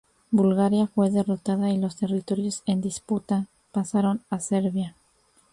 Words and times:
Bulgaria 0.31 0.87
fue 0.87 1.11
derrotada 1.11 1.69
y 1.69 1.77
los 1.77 1.95
territorios 1.95 2.63
en 2.65 2.81
disputa 2.81 3.45
pasaron 3.71 4.23
a 4.31 4.39
Serbia. 4.39 4.95